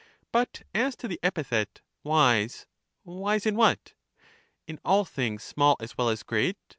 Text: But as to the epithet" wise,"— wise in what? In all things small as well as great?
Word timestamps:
But 0.31 0.63
as 0.73 0.95
to 0.95 1.07
the 1.07 1.19
epithet" 1.21 1.81
wise,"— 2.03 2.65
wise 3.03 3.45
in 3.45 3.55
what? 3.55 3.93
In 4.65 4.79
all 4.83 5.05
things 5.05 5.43
small 5.43 5.77
as 5.79 5.95
well 5.95 6.09
as 6.09 6.23
great? 6.23 6.57